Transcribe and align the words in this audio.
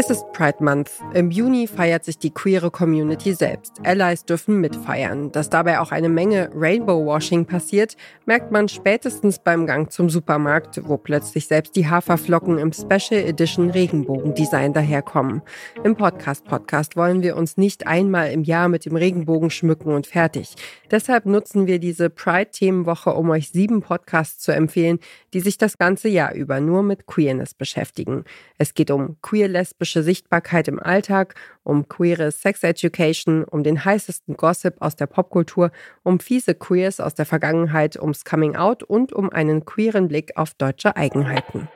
Es 0.00 0.10
ist 0.10 0.30
Pride 0.32 0.62
Month. 0.62 0.92
Im 1.12 1.32
Juni 1.32 1.66
feiert 1.66 2.04
sich 2.04 2.18
die 2.18 2.30
queere 2.30 2.70
Community 2.70 3.34
selbst. 3.34 3.80
Allies 3.82 4.24
dürfen 4.24 4.60
mitfeiern. 4.60 5.32
Dass 5.32 5.50
dabei 5.50 5.80
auch 5.80 5.90
eine 5.90 6.08
Menge 6.08 6.50
Rainbow-Washing 6.54 7.46
passiert, 7.46 7.96
merkt 8.24 8.52
man 8.52 8.68
spätestens 8.68 9.40
beim 9.40 9.66
Gang 9.66 9.90
zum 9.90 10.08
Supermarkt, 10.08 10.80
wo 10.84 10.98
plötzlich 10.98 11.48
selbst 11.48 11.74
die 11.74 11.88
Haferflocken 11.88 12.58
im 12.58 12.72
Special 12.72 13.20
Edition 13.20 13.70
Regenbogendesign 13.70 14.72
daherkommen. 14.72 15.42
Im 15.82 15.96
Podcast-Podcast 15.96 16.94
wollen 16.94 17.22
wir 17.22 17.36
uns 17.36 17.56
nicht 17.56 17.88
einmal 17.88 18.30
im 18.30 18.44
Jahr 18.44 18.68
mit 18.68 18.84
dem 18.84 18.94
Regenbogen 18.94 19.50
schmücken 19.50 19.92
und 19.92 20.06
fertig. 20.06 20.54
Deshalb 20.92 21.26
nutzen 21.26 21.66
wir 21.66 21.80
diese 21.80 22.08
Pride-Themenwoche, 22.08 23.14
um 23.14 23.30
euch 23.30 23.48
sieben 23.48 23.82
Podcasts 23.82 24.44
zu 24.44 24.52
empfehlen, 24.52 25.00
die 25.34 25.40
sich 25.40 25.58
das 25.58 25.76
ganze 25.76 26.08
Jahr 26.08 26.34
über 26.34 26.60
nur 26.60 26.84
mit 26.84 27.06
Queerness 27.06 27.52
beschäftigen. 27.52 28.22
Es 28.58 28.74
geht 28.74 28.92
um 28.92 29.16
queer-lesbische 29.22 29.87
Sichtbarkeit 29.92 30.68
im 30.68 30.78
Alltag, 30.78 31.34
um 31.64 31.88
queere 31.88 32.30
Sex 32.30 32.62
Education, 32.62 33.44
um 33.44 33.62
den 33.62 33.84
heißesten 33.84 34.36
Gossip 34.36 34.76
aus 34.80 34.96
der 34.96 35.06
Popkultur, 35.06 35.70
um 36.02 36.20
fiese 36.20 36.54
Queers 36.54 37.00
aus 37.00 37.14
der 37.14 37.26
Vergangenheit, 37.26 38.00
ums 38.00 38.24
Coming 38.24 38.56
Out 38.56 38.82
und 38.82 39.12
um 39.12 39.30
einen 39.30 39.64
queeren 39.64 40.08
Blick 40.08 40.36
auf 40.36 40.54
deutsche 40.54 40.96
Eigenheiten. 40.96 41.68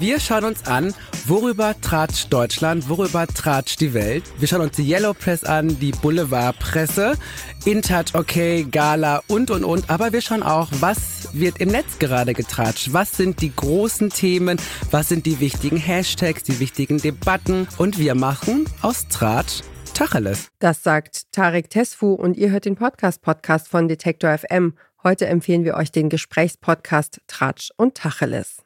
Wir 0.00 0.18
schauen 0.18 0.44
uns 0.44 0.66
an, 0.66 0.94
worüber 1.26 1.74
tratscht 1.82 2.32
Deutschland, 2.32 2.88
worüber 2.88 3.26
tratscht 3.26 3.82
die 3.82 3.92
Welt. 3.92 4.24
Wir 4.38 4.48
schauen 4.48 4.62
uns 4.62 4.76
die 4.76 4.90
Yellow 4.90 5.12
Press 5.12 5.44
an, 5.44 5.78
die 5.78 5.90
Boulevardpresse, 5.90 7.18
InTouch, 7.66 8.14
okay, 8.14 8.64
Gala 8.64 9.22
und 9.26 9.50
und 9.50 9.62
und. 9.62 9.90
Aber 9.90 10.14
wir 10.14 10.22
schauen 10.22 10.42
auch, 10.42 10.68
was 10.80 11.19
wird 11.32 11.60
im 11.60 11.68
Netz 11.68 11.98
gerade 11.98 12.34
getratscht. 12.34 12.92
Was 12.92 13.12
sind 13.12 13.40
die 13.40 13.54
großen 13.54 14.10
Themen? 14.10 14.60
Was 14.90 15.08
sind 15.08 15.26
die 15.26 15.40
wichtigen 15.40 15.76
Hashtags, 15.76 16.42
die 16.42 16.60
wichtigen 16.60 16.98
Debatten? 16.98 17.68
Und 17.78 17.98
wir 17.98 18.14
machen 18.14 18.66
aus 18.82 19.08
Tratsch 19.08 19.62
Tacheles. 19.94 20.48
Das 20.60 20.82
sagt 20.82 21.32
Tarek 21.32 21.68
Tesfu 21.68 22.14
und 22.14 22.36
ihr 22.36 22.50
hört 22.50 22.64
den 22.64 22.76
Podcast-Podcast 22.76 23.68
von 23.68 23.88
Detektor 23.88 24.36
FM. 24.36 24.74
Heute 25.02 25.26
empfehlen 25.26 25.64
wir 25.64 25.74
euch 25.74 25.92
den 25.92 26.08
Gesprächspodcast 26.08 27.20
Tratsch 27.26 27.70
und 27.76 27.96
Tacheles. 27.96 28.62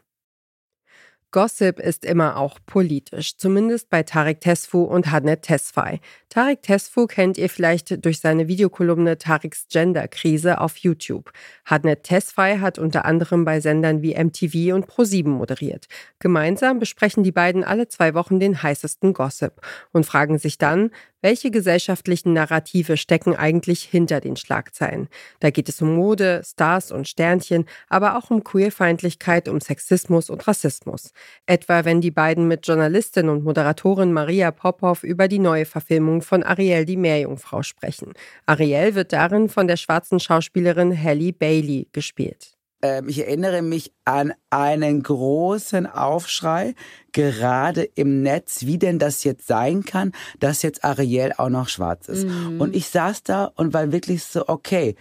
Gossip 1.34 1.80
ist 1.80 2.04
immer 2.04 2.36
auch 2.36 2.60
politisch, 2.64 3.36
zumindest 3.36 3.90
bei 3.90 4.04
Tarek 4.04 4.40
Tesfu 4.40 4.82
und 4.82 5.10
Hadnet 5.10 5.42
Tesfay. 5.42 5.98
Tarek 6.28 6.62
Tesfu 6.62 7.08
kennt 7.08 7.38
ihr 7.38 7.50
vielleicht 7.50 8.04
durch 8.04 8.20
seine 8.20 8.46
Videokolumne 8.46 9.18
Tareks 9.18 9.66
Gender-Krise 9.68 10.60
auf 10.60 10.76
YouTube. 10.76 11.32
Hadnet 11.64 12.04
Tesfay 12.04 12.58
hat 12.60 12.78
unter 12.78 13.04
anderem 13.04 13.44
bei 13.44 13.58
Sendern 13.58 14.00
wie 14.00 14.14
MTV 14.14 14.76
und 14.76 14.86
Pro7 14.86 15.26
moderiert. 15.26 15.88
Gemeinsam 16.20 16.78
besprechen 16.78 17.24
die 17.24 17.32
beiden 17.32 17.64
alle 17.64 17.88
zwei 17.88 18.14
Wochen 18.14 18.38
den 18.38 18.62
heißesten 18.62 19.12
Gossip 19.12 19.54
und 19.90 20.06
fragen 20.06 20.38
sich 20.38 20.56
dann, 20.58 20.92
welche 21.24 21.50
gesellschaftlichen 21.50 22.34
Narrative 22.34 22.98
stecken 22.98 23.34
eigentlich 23.34 23.82
hinter 23.82 24.20
den 24.20 24.36
Schlagzeilen? 24.36 25.08
Da 25.40 25.48
geht 25.48 25.70
es 25.70 25.80
um 25.80 25.94
Mode, 25.94 26.42
Stars 26.44 26.92
und 26.92 27.08
Sternchen, 27.08 27.64
aber 27.88 28.18
auch 28.18 28.30
um 28.30 28.44
Queerfeindlichkeit, 28.44 29.48
um 29.48 29.58
Sexismus 29.58 30.28
und 30.28 30.46
Rassismus. 30.46 31.12
Etwa 31.46 31.86
wenn 31.86 32.02
die 32.02 32.10
beiden 32.10 32.46
mit 32.46 32.66
Journalistin 32.66 33.30
und 33.30 33.42
Moderatorin 33.42 34.12
Maria 34.12 34.50
Popov 34.50 35.02
über 35.02 35.26
die 35.26 35.38
neue 35.38 35.64
Verfilmung 35.64 36.20
von 36.20 36.42
Ariel 36.42 36.84
die 36.84 36.98
Meerjungfrau 36.98 37.62
sprechen. 37.62 38.12
Ariel 38.44 38.94
wird 38.94 39.14
darin 39.14 39.48
von 39.48 39.66
der 39.66 39.78
schwarzen 39.78 40.20
Schauspielerin 40.20 41.02
Halle 41.02 41.32
Bailey 41.32 41.88
gespielt. 41.92 42.54
Ähm, 42.84 43.08
ich 43.08 43.20
erinnere 43.20 43.62
mich 43.62 43.94
an 44.04 44.34
einen 44.50 45.02
großen 45.02 45.86
Aufschrei, 45.86 46.74
gerade 47.12 47.82
im 47.82 48.20
Netz, 48.20 48.66
wie 48.66 48.78
denn 48.78 48.98
das 48.98 49.24
jetzt 49.24 49.46
sein 49.46 49.86
kann, 49.86 50.12
dass 50.38 50.60
jetzt 50.60 50.84
Ariel 50.84 51.32
auch 51.38 51.48
noch 51.48 51.70
schwarz 51.70 52.08
ist. 52.08 52.26
Mhm. 52.26 52.60
Und 52.60 52.76
ich 52.76 52.88
saß 52.88 53.22
da 53.22 53.46
und 53.56 53.72
war 53.72 53.90
wirklich 53.90 54.22
so, 54.24 54.48
okay, 54.48 54.96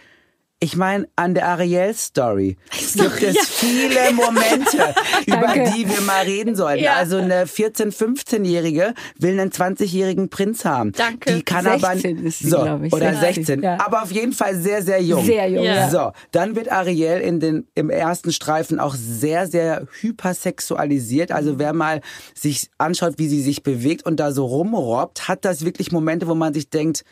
ich 0.60 0.78
meine, 0.78 1.10
an 1.18 1.34
der 1.34 1.48
Ariel-Story 1.48 2.56
gibt 2.72 3.22
es 3.22 3.36
ja. 3.36 3.42
viele 3.46 4.14
Momente, 4.14 4.96
über 5.26 5.54
die 5.72 5.90
wir 5.90 6.00
mal 6.02 6.24
reden 6.24 6.56
sollten. 6.56 6.86
Ja. 6.86 6.94
Also 6.94 7.18
eine 7.18 7.46
14-, 7.46 7.94
15-Jährige 7.94 8.94
will 9.20 9.38
einen 9.38 9.52
20-jährigen 9.52 10.30
Prinz 10.30 10.64
haben. 10.64 10.94
Danke. 10.94 11.36
Die 11.36 11.44
kann 11.44 11.66
16 11.66 11.84
aber 11.84 12.28
ist 12.28 12.40
sie, 12.40 12.50
so, 12.50 12.80
ich. 12.82 12.94
oder 12.94 13.14
16, 13.14 13.62
ja. 13.62 13.78
aber 13.86 14.04
auf 14.04 14.12
jeden 14.12 14.32
Fall 14.32 14.56
sehr, 14.56 14.82
sehr 14.82 15.02
jung. 15.02 15.26
Sehr 15.26 15.50
jung. 15.50 15.66
Ja. 15.66 15.90
So, 15.90 16.12
dann 16.32 16.56
wird 16.56 16.72
Ariel 16.72 17.20
in 17.20 17.42
den 17.42 17.68
im 17.76 17.90
ersten 17.90 18.32
Streifen 18.32 18.80
auch 18.80 18.96
sehr, 18.96 19.48
sehr 19.48 19.86
hypersexualisiert. 20.00 21.34
Also 21.34 21.60
wer 21.60 21.74
mal 21.74 22.00
sich 22.34 22.70
anschaut, 22.78 23.16
wie 23.18 23.28
sie 23.28 23.42
sich 23.42 23.64
bewegt 23.64 24.06
und 24.06 24.18
da 24.18 24.32
so 24.32 24.46
rumrobbt, 24.46 25.28
hat 25.28 25.44
das 25.44 25.66
wirklich 25.66 25.92
Momente, 25.92 26.28
wo 26.28 26.36
man 26.36 26.54
sich 26.54 26.70
denkt, 26.70 27.04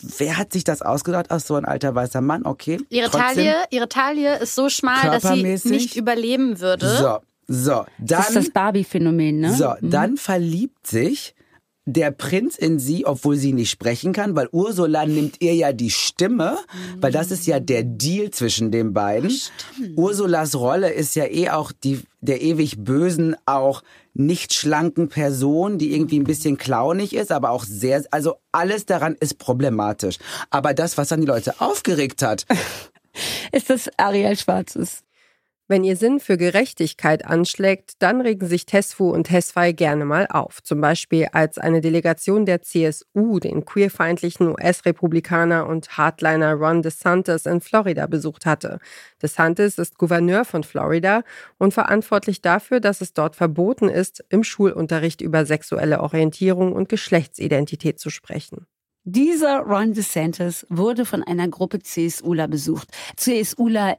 wer 0.00 0.36
hat 0.36 0.52
sich 0.52 0.64
das 0.64 0.82
ausgedacht? 0.82 1.30
Aus 1.30 1.46
so 1.46 1.54
ein 1.54 1.64
alter 1.64 1.94
weißer 1.94 2.20
Mann, 2.20 2.44
okay. 2.44 2.78
Ihre 2.88 3.10
Taille, 3.10 3.54
ihre 3.70 3.88
Taille 3.88 4.38
ist 4.38 4.54
so 4.54 4.68
schmal, 4.68 5.10
dass 5.10 5.22
sie 5.22 5.68
nicht 5.68 5.96
überleben 5.96 6.60
würde. 6.60 6.88
So, 6.96 7.18
so, 7.48 7.70
dann. 7.70 7.86
Das 7.98 8.28
ist 8.28 8.36
das 8.36 8.50
Barbie-Phänomen, 8.50 9.40
ne? 9.40 9.54
So, 9.54 9.74
mhm. 9.80 9.90
dann 9.90 10.16
verliebt 10.16 10.86
sich 10.86 11.34
der 11.84 12.12
Prinz 12.12 12.56
in 12.56 12.78
sie, 12.78 13.06
obwohl 13.06 13.36
sie 13.36 13.52
nicht 13.52 13.70
sprechen 13.70 14.12
kann, 14.12 14.36
weil 14.36 14.48
Ursula 14.52 15.04
nimmt 15.04 15.36
ihr 15.40 15.54
ja 15.54 15.72
die 15.72 15.90
Stimme, 15.90 16.58
weil 17.00 17.10
das 17.10 17.30
ist 17.30 17.46
ja 17.46 17.58
der 17.58 17.82
Deal 17.82 18.30
zwischen 18.30 18.70
den 18.70 18.92
beiden. 18.92 19.30
Stimmt. 19.30 19.98
Ursulas 19.98 20.54
Rolle 20.54 20.92
ist 20.92 21.16
ja 21.16 21.24
eh 21.24 21.50
auch 21.50 21.72
die 21.72 22.02
der 22.22 22.40
ewig 22.40 22.76
bösen, 22.78 23.36
auch 23.46 23.82
nicht 24.14 24.54
schlanken 24.54 25.08
Person, 25.08 25.78
die 25.78 25.92
irgendwie 25.92 26.20
ein 26.20 26.24
bisschen 26.24 26.56
clownig 26.56 27.14
ist, 27.14 27.32
aber 27.32 27.50
auch 27.50 27.64
sehr, 27.64 28.04
also 28.12 28.36
alles 28.52 28.86
daran 28.86 29.16
ist 29.18 29.38
problematisch. 29.38 30.18
Aber 30.50 30.72
das, 30.72 30.96
was 30.96 31.08
dann 31.08 31.20
die 31.20 31.26
Leute 31.26 31.60
aufgeregt 31.60 32.22
hat, 32.22 32.46
ist 33.52 33.70
das 33.70 33.90
Ariel 33.98 34.36
Schwarzes. 34.36 35.02
Wenn 35.72 35.84
ihr 35.84 35.96
Sinn 35.96 36.20
für 36.20 36.36
Gerechtigkeit 36.36 37.24
anschlägt, 37.24 37.92
dann 38.00 38.20
regen 38.20 38.46
sich 38.46 38.66
Tesfu 38.66 39.08
und 39.08 39.28
Tesfai 39.28 39.72
gerne 39.72 40.04
mal 40.04 40.26
auf. 40.28 40.62
Zum 40.62 40.82
Beispiel 40.82 41.28
als 41.32 41.56
eine 41.56 41.80
Delegation 41.80 42.44
der 42.44 42.60
CSU 42.60 43.38
den 43.38 43.64
queerfeindlichen 43.64 44.48
US-Republikaner 44.48 45.66
und 45.66 45.96
Hardliner 45.96 46.52
Ron 46.52 46.82
DeSantis 46.82 47.46
in 47.46 47.62
Florida 47.62 48.06
besucht 48.06 48.44
hatte. 48.44 48.80
DeSantis 49.22 49.78
ist 49.78 49.96
Gouverneur 49.96 50.44
von 50.44 50.62
Florida 50.62 51.22
und 51.56 51.72
verantwortlich 51.72 52.42
dafür, 52.42 52.78
dass 52.78 53.00
es 53.00 53.14
dort 53.14 53.34
verboten 53.34 53.88
ist, 53.88 54.22
im 54.28 54.44
Schulunterricht 54.44 55.22
über 55.22 55.46
sexuelle 55.46 56.02
Orientierung 56.02 56.74
und 56.74 56.90
Geschlechtsidentität 56.90 57.98
zu 57.98 58.10
sprechen. 58.10 58.66
Dieser 59.04 59.60
Ron 59.60 59.94
DeSantis 59.94 60.66
wurde 60.68 61.06
von 61.06 61.22
einer 61.22 61.48
Gruppe 61.48 61.78
CSUler 61.78 62.46
besucht. 62.46 62.88
CSUler 63.16 63.96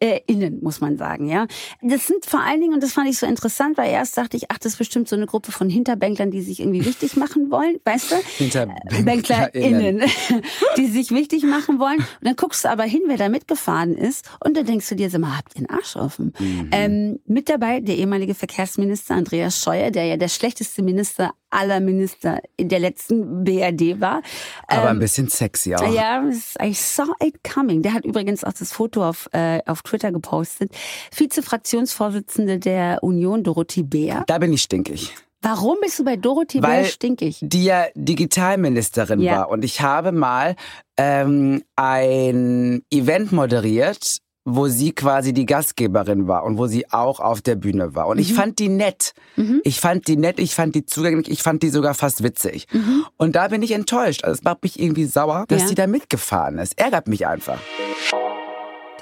äh, 0.00 0.20
innen, 0.26 0.60
muss 0.62 0.80
man 0.80 0.96
sagen, 0.96 1.28
ja. 1.28 1.46
Das 1.80 2.06
sind 2.06 2.26
vor 2.26 2.40
allen 2.40 2.60
Dingen, 2.60 2.74
und 2.74 2.82
das 2.82 2.92
fand 2.92 3.08
ich 3.08 3.18
so 3.18 3.26
interessant, 3.26 3.76
weil 3.76 3.90
erst 3.90 4.16
dachte 4.16 4.36
ich, 4.36 4.50
ach, 4.50 4.58
das 4.58 4.72
ist 4.72 4.78
bestimmt 4.78 5.08
so 5.08 5.16
eine 5.16 5.26
Gruppe 5.26 5.52
von 5.52 5.68
Hinterbänklern, 5.68 6.30
die 6.30 6.42
sich 6.42 6.60
irgendwie 6.60 6.84
wichtig 6.84 7.16
machen 7.16 7.50
wollen, 7.50 7.76
weißt 7.84 8.12
du? 8.12 8.16
HinterbänklerInnen. 8.38 10.02
die 10.76 10.86
sich 10.86 11.10
wichtig 11.10 11.44
machen 11.44 11.78
wollen. 11.78 11.98
Und 11.98 12.06
dann 12.22 12.36
guckst 12.36 12.64
du 12.64 12.70
aber 12.70 12.84
hin, 12.84 13.02
wer 13.06 13.16
da 13.16 13.28
mitgefahren 13.28 13.96
ist, 13.96 14.28
und 14.44 14.56
dann 14.56 14.66
denkst 14.66 14.88
du 14.88 14.96
dir, 14.96 15.10
sag 15.10 15.20
mal, 15.20 15.36
habt 15.36 15.54
ihr 15.54 15.68
einen 15.68 15.78
Arsch 15.78 15.96
offen? 15.96 16.32
Mhm. 16.38 16.68
Ähm, 16.72 17.18
mit 17.26 17.48
dabei 17.48 17.80
der 17.80 17.96
ehemalige 17.96 18.34
Verkehrsminister 18.34 19.14
Andreas 19.14 19.60
Scheuer, 19.60 19.90
der 19.90 20.06
ja 20.06 20.16
der 20.16 20.28
schlechteste 20.28 20.82
Minister 20.82 21.32
aller 21.52 21.80
Minister 21.80 22.40
in 22.56 22.68
der 22.68 22.80
letzten 22.80 23.44
BRD 23.44 24.00
war. 24.00 24.22
Aber 24.66 24.82
ähm, 24.82 24.96
ein 24.96 24.98
bisschen 24.98 25.28
sexy 25.28 25.74
auch. 25.74 25.92
Ja, 25.92 26.22
I 26.60 26.72
saw 26.72 27.12
it 27.22 27.44
coming. 27.44 27.82
Der 27.82 27.94
hat 27.94 28.04
übrigens 28.04 28.44
auch 28.44 28.52
das 28.52 28.72
Foto 28.72 29.06
auf, 29.06 29.28
äh, 29.32 29.60
auf 29.66 29.82
Twitter 29.82 30.12
gepostet. 30.12 30.72
Vize-Fraktionsvorsitzende 31.12 32.58
der 32.58 33.02
Union, 33.02 33.42
Dorothee 33.42 33.82
Bär. 33.82 34.24
Da 34.26 34.38
bin 34.38 34.52
ich 34.52 34.62
stinkig. 34.62 35.12
Warum 35.42 35.78
bist 35.80 35.98
du 35.98 36.04
bei 36.04 36.16
Dorothee 36.16 36.62
Weil 36.62 36.82
Bär 36.82 36.84
stinkig? 36.84 37.38
Die 37.42 37.64
ja 37.64 37.86
Digitalministerin 37.94 39.20
ja. 39.20 39.38
war. 39.38 39.50
Und 39.50 39.64
ich 39.64 39.80
habe 39.80 40.12
mal 40.12 40.54
ähm, 40.96 41.62
ein 41.74 42.82
Event 42.90 43.32
moderiert 43.32 44.18
wo 44.44 44.68
sie 44.68 44.92
quasi 44.92 45.32
die 45.32 45.46
Gastgeberin 45.46 46.26
war 46.26 46.44
und 46.44 46.58
wo 46.58 46.66
sie 46.66 46.90
auch 46.90 47.20
auf 47.20 47.40
der 47.40 47.54
Bühne 47.54 47.94
war. 47.94 48.08
Und 48.08 48.16
mhm. 48.16 48.22
ich 48.22 48.34
fand 48.34 48.58
die 48.58 48.68
nett. 48.68 49.14
Mhm. 49.36 49.60
Ich 49.64 49.80
fand 49.80 50.08
die 50.08 50.16
nett, 50.16 50.38
ich 50.38 50.54
fand 50.54 50.74
die 50.74 50.84
zugänglich, 50.84 51.30
ich 51.30 51.42
fand 51.42 51.62
die 51.62 51.70
sogar 51.70 51.94
fast 51.94 52.22
witzig. 52.22 52.66
Mhm. 52.72 53.04
Und 53.16 53.36
da 53.36 53.48
bin 53.48 53.62
ich 53.62 53.72
enttäuscht. 53.72 54.24
Also 54.24 54.38
es 54.38 54.44
macht 54.44 54.62
mich 54.62 54.80
irgendwie 54.80 55.04
sauer, 55.04 55.44
dass 55.48 55.62
ja. 55.62 55.68
die 55.68 55.74
da 55.74 55.86
mitgefahren 55.86 56.58
ist. 56.58 56.78
Ärgert 56.78 57.06
mich 57.08 57.26
einfach. 57.26 57.58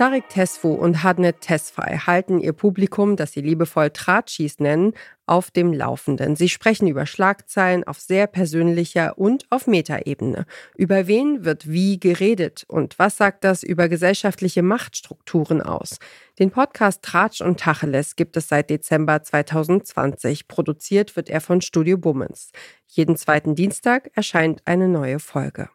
Tarek 0.01 0.31
Tesfu 0.31 0.73
und 0.73 1.03
Hadnet 1.03 1.43
Tesfay 1.43 1.99
halten 1.99 2.41
ihr 2.41 2.55
Publikum, 2.55 3.17
das 3.17 3.33
sie 3.33 3.43
liebevoll 3.43 3.91
Tratschis 3.91 4.59
nennen, 4.59 4.95
auf 5.27 5.51
dem 5.51 5.75
Laufenden. 5.75 6.37
Sie 6.37 6.49
sprechen 6.49 6.89
über 6.89 7.05
Schlagzeilen 7.05 7.85
auf 7.85 8.01
sehr 8.01 8.27
persönlicher 8.27 9.19
und 9.19 9.45
auf 9.51 9.67
Metaebene. 9.67 10.47
Über 10.75 11.07
wen 11.07 11.45
wird 11.45 11.69
wie 11.69 12.01
geredet 12.01 12.65
und 12.67 12.99
was 12.99 13.19
sagt 13.19 13.45
das 13.45 13.63
über 13.63 13.91
gesellschaftliche 13.91 14.63
Machtstrukturen 14.63 15.61
aus? 15.61 15.99
Den 16.39 16.51
Podcast 16.51 17.03
Tratsch 17.03 17.43
und 17.43 17.61
Tacheles 17.61 18.17
gibt 18.17 18.39
es 18.39 18.49
seit 18.49 18.71
Dezember 18.71 19.23
2020. 19.23 20.49
Produziert 20.49 21.15
wird 21.15 21.29
er 21.29 21.43
von 21.43 21.61
Studio 21.61 21.99
Bummens. 21.99 22.53
Jeden 22.87 23.17
zweiten 23.17 23.55
Dienstag 23.55 24.11
erscheint 24.15 24.63
eine 24.65 24.89
neue 24.89 25.19
Folge. 25.19 25.69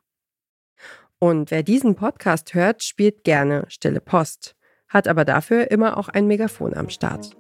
Und 1.20 1.52
wer 1.52 1.64
diesen 1.64 1.96
Podcast 1.96 2.54
hört, 2.54 2.84
spielt 2.84 3.24
gerne 3.24 3.66
Stille 3.68 4.02
Post, 4.02 4.56
hat 4.90 5.08
aber 5.08 5.26
dafür 5.26 5.72
immer 5.72 5.98
auch 5.98 6.10
ein 6.10 6.28
Megafon 6.28 6.76
am 6.76 6.90
Start. 6.90 7.36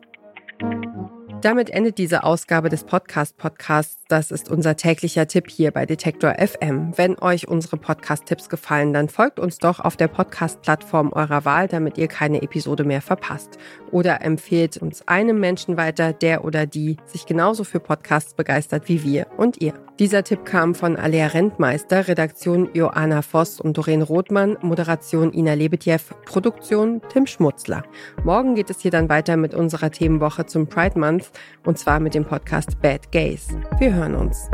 Damit 1.41 1.69
endet 1.69 1.99
diese 1.99 2.23
Ausgabe 2.23 2.69
des 2.69 2.85
Podcast-Podcasts. 2.85 4.03
Das 4.07 4.31
ist 4.31 4.49
unser 4.49 4.75
täglicher 4.77 5.27
Tipp 5.27 5.49
hier 5.49 5.71
bei 5.71 5.85
Detektor 5.85 6.33
FM. 6.39 6.97
Wenn 6.97 7.19
euch 7.19 7.47
unsere 7.47 7.77
Podcast-Tipps 7.77 8.49
gefallen, 8.49 8.93
dann 8.93 9.09
folgt 9.09 9.39
uns 9.39 9.59
doch 9.59 9.79
auf 9.79 9.95
der 9.95 10.07
Podcast-Plattform 10.07 11.13
eurer 11.13 11.45
Wahl, 11.45 11.67
damit 11.67 11.97
ihr 11.97 12.07
keine 12.07 12.41
Episode 12.41 12.83
mehr 12.83 13.01
verpasst. 13.01 13.57
Oder 13.91 14.21
empfehlt 14.21 14.77
uns 14.77 15.07
einem 15.07 15.39
Menschen 15.39 15.77
weiter, 15.77 16.13
der 16.13 16.45
oder 16.45 16.65
die 16.65 16.97
sich 17.05 17.25
genauso 17.25 17.63
für 17.63 17.79
Podcasts 17.79 18.33
begeistert 18.33 18.89
wie 18.89 19.03
wir 19.03 19.27
und 19.37 19.61
ihr. 19.61 19.73
Dieser 19.97 20.25
Tipp 20.25 20.43
kam 20.43 20.75
von 20.75 20.97
Alea 20.97 21.27
Rentmeister, 21.27 22.09
Redaktion 22.09 22.69
Joanna 22.73 23.21
Voss 23.21 23.61
und 23.61 23.77
Doreen 23.77 24.01
Rothmann, 24.01 24.57
Moderation 24.61 25.31
Ina 25.31 25.53
Lebetjew, 25.53 26.01
Produktion 26.25 27.01
Tim 27.07 27.25
Schmutzler. 27.25 27.83
Morgen 28.25 28.55
geht 28.55 28.69
es 28.69 28.81
hier 28.81 28.91
dann 28.91 29.07
weiter 29.07 29.37
mit 29.37 29.53
unserer 29.53 29.91
Themenwoche 29.91 30.45
zum 30.47 30.67
Pride 30.67 30.99
Month 30.99 31.31
und 31.63 31.77
zwar 31.77 31.99
mit 31.99 32.13
dem 32.13 32.25
Podcast 32.25 32.79
Bad 32.81 33.11
Gays. 33.11 33.49
Wir 33.79 33.93
hören 33.93 34.15
uns. 34.15 34.49